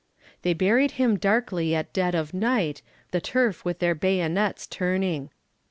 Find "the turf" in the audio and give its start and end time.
3.11-3.63